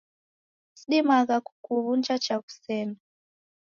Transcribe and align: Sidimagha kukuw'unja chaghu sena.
Sidimagha 0.79 1.35
kukuw'unja 1.45 2.15
chaghu 2.25 2.51
sena. 2.63 2.97